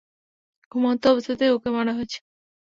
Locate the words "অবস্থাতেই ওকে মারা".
1.07-1.91